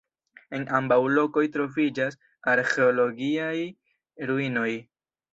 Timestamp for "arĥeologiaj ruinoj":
2.53-4.71